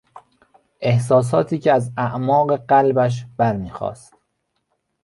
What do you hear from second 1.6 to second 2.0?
از